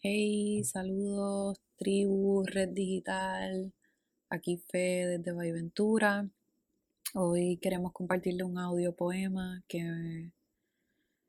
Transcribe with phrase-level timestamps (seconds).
[0.00, 3.72] Hey, saludos, tribu, red digital.
[4.30, 6.28] Aquí Fe desde Ventura.
[7.14, 10.30] Hoy queremos compartirle un audio poema que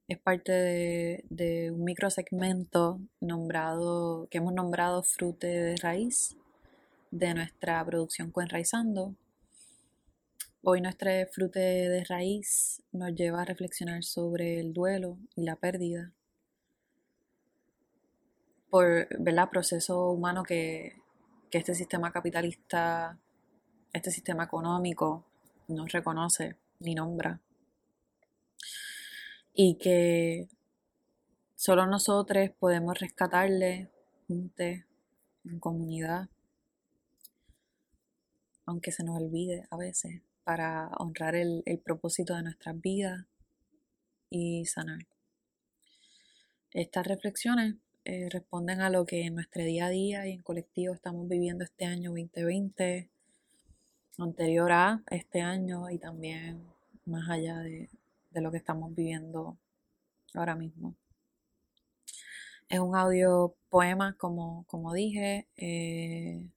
[0.07, 6.37] es parte de, de un microsegmento nombrado, que hemos nombrado Frute de Raíz
[7.09, 9.15] de nuestra producción Coenraizando.
[10.61, 16.13] Hoy nuestro Frute de Raíz nos lleva a reflexionar sobre el duelo y la pérdida
[18.69, 20.95] por el proceso humano que,
[21.51, 23.17] este sistema capitalista,
[23.91, 25.25] este sistema económico
[25.67, 27.39] no reconoce ni nombra.
[29.53, 30.47] Y que
[31.55, 33.89] solo nosotros podemos rescatarle
[34.27, 34.67] juntos,
[35.45, 36.29] en comunidad,
[38.65, 43.25] aunque se nos olvide a veces, para honrar el, el propósito de nuestras vidas
[44.29, 45.07] y sanar.
[46.71, 47.75] Estas reflexiones
[48.05, 51.63] eh, responden a lo que en nuestro día a día y en colectivo estamos viviendo
[51.63, 53.09] este año 2020,
[54.17, 56.63] anterior a este año y también
[57.05, 57.89] más allá de,
[58.33, 59.57] lo que estamos viviendo
[60.33, 60.95] ahora mismo.
[62.69, 65.47] Es un audio poema, como, como dije.
[65.57, 66.47] Eh,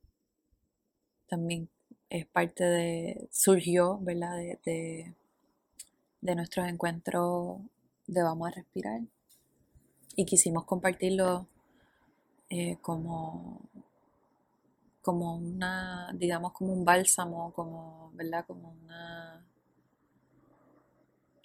[1.27, 1.69] también
[2.11, 4.37] es parte de, surgió, ¿verdad?
[4.65, 5.15] De,
[6.21, 7.61] de nuestros encuentros
[8.07, 9.01] de Vamos a Respirar
[10.17, 11.47] y quisimos compartirlo
[12.51, 13.61] eh, como,
[15.01, 18.45] como una, digamos, como un bálsamo, como, ¿verdad?
[18.47, 19.45] Como una,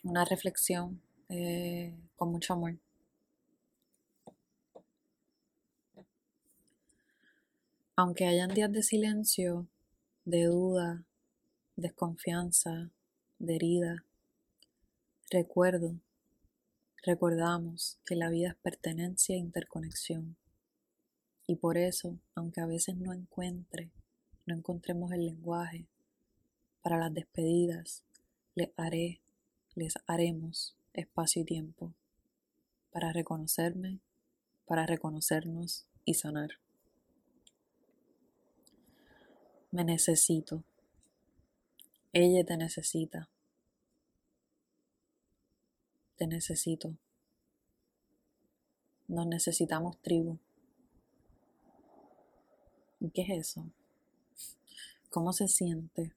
[0.04, 2.78] una reflexión eh, con mucho amor.
[7.96, 9.66] Aunque hayan días de silencio,
[10.26, 11.04] de duda,
[11.76, 12.92] desconfianza,
[13.40, 14.04] de herida,
[15.32, 15.96] recuerdo
[17.04, 20.36] Recordamos que la vida es pertenencia e interconexión.
[21.46, 23.92] Y por eso, aunque a veces no encuentre,
[24.46, 25.88] no encontremos el lenguaje,
[26.82, 28.04] para las despedidas
[28.56, 29.22] les haré,
[29.76, 31.94] les haremos espacio y tiempo
[32.92, 34.00] para reconocerme,
[34.66, 36.50] para reconocernos y sanar.
[39.70, 40.64] Me necesito.
[42.14, 43.30] Ella te necesita
[46.18, 46.98] te necesito.
[49.08, 50.38] Nos necesitamos tribu.
[53.00, 53.70] ¿Y qué es eso?
[55.10, 56.14] ¿Cómo se siente?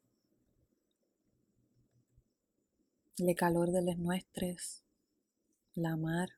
[3.19, 4.83] El calor de los nuestros,
[5.75, 6.31] la mar,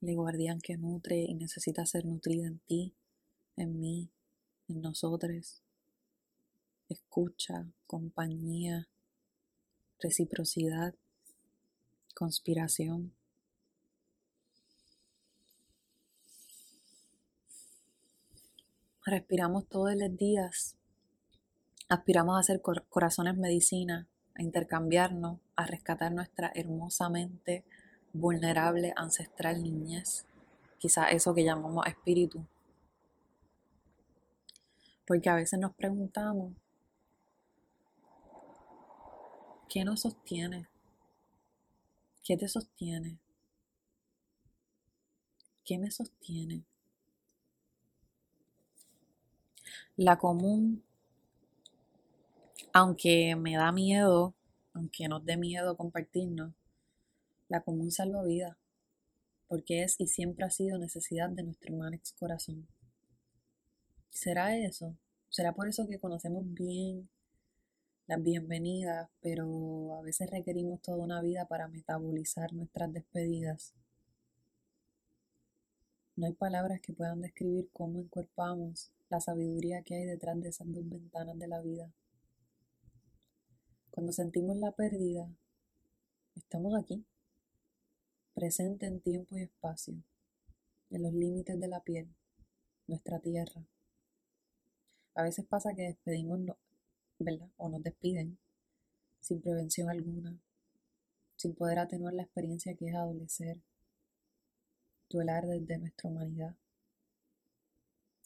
[0.00, 2.94] el guardián que nutre y necesita ser nutrida en ti,
[3.56, 4.08] en mí,
[4.68, 5.62] en nosotros.
[6.88, 8.88] Escucha, compañía,
[9.98, 10.94] reciprocidad
[12.14, 13.12] conspiración.
[19.04, 20.76] Respiramos todos los días.
[21.88, 27.64] Aspiramos a ser corazones medicina, a intercambiarnos, a rescatar nuestra hermosamente
[28.12, 30.24] vulnerable ancestral niñez.
[30.78, 32.46] Quizá eso que llamamos espíritu.
[35.06, 36.54] Porque a veces nos preguntamos,
[39.68, 40.71] ¿qué nos sostiene?
[42.22, 43.18] ¿Qué te sostiene?
[45.64, 46.62] ¿Qué me sostiene?
[49.96, 50.84] La común,
[52.72, 54.34] aunque me da miedo,
[54.72, 56.52] aunque nos dé miedo compartirnos,
[57.48, 58.56] la común salva vida,
[59.48, 62.68] porque es y siempre ha sido necesidad de nuestro humano corazón.
[64.10, 64.96] ¿Será eso?
[65.28, 67.08] ¿Será por eso que conocemos bien
[68.06, 73.74] las bienvenidas, pero a veces requerimos toda una vida para metabolizar nuestras despedidas.
[76.16, 80.70] No hay palabras que puedan describir cómo encuerpamos la sabiduría que hay detrás de esas
[80.72, 81.90] dos ventanas de la vida.
[83.90, 85.28] Cuando sentimos la pérdida,
[86.34, 87.04] estamos aquí,
[88.34, 89.94] presente en tiempo y espacio,
[90.90, 92.08] en los límites de la piel,
[92.86, 93.64] nuestra tierra.
[95.14, 96.40] A veces pasa que despedimos
[97.56, 98.38] O nos despiden
[99.20, 100.36] sin prevención alguna,
[101.36, 103.60] sin poder atenuar la experiencia que es adolecer,
[105.08, 106.56] duelar desde nuestra humanidad.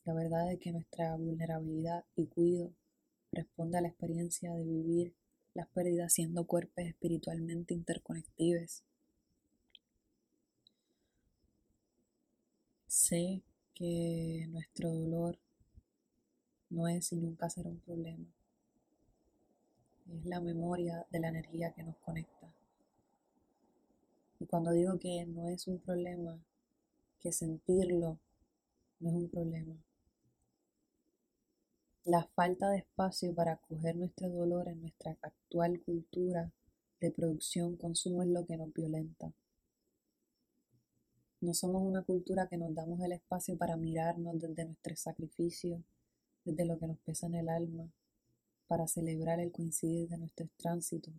[0.04, 2.72] La verdad es que nuestra vulnerabilidad y cuido
[3.32, 5.14] responde a la experiencia de vivir
[5.52, 8.82] las pérdidas siendo cuerpos espiritualmente interconectivos.
[12.86, 13.42] Sé
[13.74, 15.38] que nuestro dolor
[16.70, 18.26] no es y nunca será un problema
[20.12, 22.52] es la memoria de la energía que nos conecta.
[24.38, 26.38] Y cuando digo que no es un problema,
[27.20, 28.18] que sentirlo
[29.00, 29.76] no es un problema.
[32.04, 36.52] La falta de espacio para acoger nuestro dolor en nuestra actual cultura
[37.00, 39.32] de producción, consumo es lo que nos violenta.
[41.40, 45.82] No somos una cultura que nos damos el espacio para mirarnos desde nuestro sacrificio,
[46.44, 47.90] desde lo que nos pesa en el alma,
[48.66, 51.14] para celebrar el coincidir de nuestros tránsitos,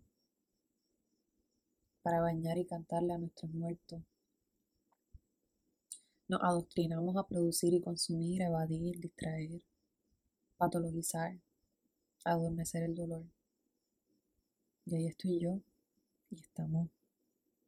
[2.02, 4.02] para bañar y cantarle a nuestros muertos.
[6.28, 9.62] Nos adoctrinamos a producir y consumir, evadir, distraer,
[10.58, 11.38] patologizar,
[12.24, 13.24] adormecer el dolor.
[14.84, 15.60] Y ahí estoy yo
[16.30, 16.88] y estamos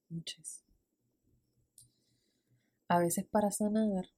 [0.08, 0.62] muchas.
[2.88, 4.10] A veces para sanar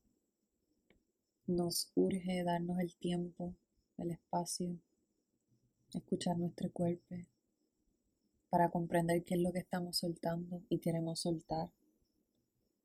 [1.47, 3.55] nos urge darnos el tiempo,
[3.99, 4.79] el espacio,
[5.99, 7.17] escuchar nuestro cuerpo
[8.51, 11.71] para comprender qué es lo que estamos soltando y queremos soltar,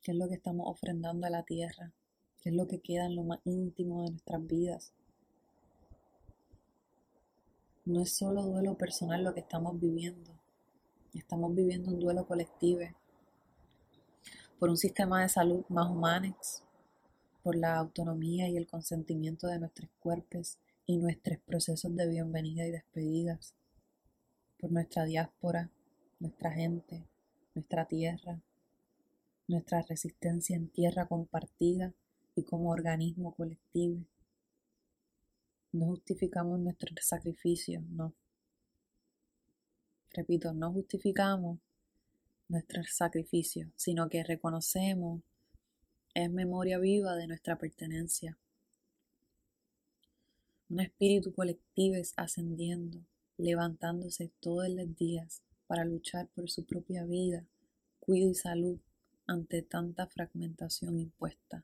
[0.01, 1.91] qué es lo que estamos ofrendando a la tierra,
[2.41, 4.93] qué es lo que queda en lo más íntimo de nuestras vidas.
[7.85, 10.31] No es solo duelo personal lo que estamos viviendo,
[11.13, 12.81] estamos viviendo un duelo colectivo
[14.59, 16.35] por un sistema de salud más humano,
[17.43, 20.57] por la autonomía y el consentimiento de nuestros cuerpos
[20.89, 23.53] y nuestros procesos de bienvenida y despedidas,
[24.57, 25.69] por nuestra diáspora,
[26.17, 27.05] nuestra gente,
[27.53, 28.41] nuestra tierra,
[29.49, 31.93] nuestra resistencia en tierra compartida
[32.35, 34.05] y como organismo colectivo.
[35.73, 38.13] No justificamos nuestro sacrificio, no.
[40.11, 41.59] Repito, no justificamos
[42.47, 45.21] nuestro sacrificio, sino que reconocemos
[46.13, 48.37] es memoria viva de nuestra pertenencia.
[50.69, 52.99] Un espíritu colectivo es ascendiendo,
[53.37, 57.45] levantándose todos los días para luchar por su propia vida,
[58.01, 58.79] cuidado y salud
[59.27, 61.63] ante tanta fragmentación impuesta.